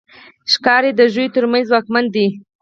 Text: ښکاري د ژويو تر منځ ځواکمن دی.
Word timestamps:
ښکاري 0.51 0.91
د 0.95 1.01
ژويو 1.13 1.33
تر 1.35 1.43
منځ 1.51 1.65
ځواکمن 1.69 2.05
دی. 2.15 2.27